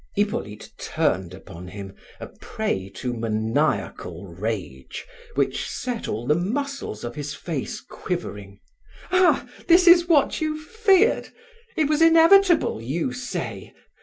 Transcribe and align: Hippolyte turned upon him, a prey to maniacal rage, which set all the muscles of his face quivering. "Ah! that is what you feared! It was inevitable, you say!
Hippolyte 0.15 0.71
turned 0.79 1.31
upon 1.35 1.67
him, 1.67 1.93
a 2.19 2.25
prey 2.25 2.89
to 2.95 3.13
maniacal 3.13 4.25
rage, 4.25 5.05
which 5.35 5.69
set 5.69 6.07
all 6.07 6.25
the 6.25 6.33
muscles 6.33 7.03
of 7.03 7.13
his 7.13 7.35
face 7.35 7.79
quivering. 7.81 8.59
"Ah! 9.11 9.47
that 9.67 9.87
is 9.87 10.07
what 10.07 10.41
you 10.41 10.59
feared! 10.59 11.29
It 11.77 11.87
was 11.87 12.01
inevitable, 12.01 12.81
you 12.81 13.13
say! 13.13 13.75